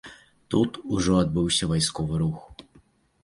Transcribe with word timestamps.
Тут 0.53 0.71
ужо 0.95 1.13
адбыўся 1.25 1.69
вайсковы 1.71 2.15
рух. 2.21 2.39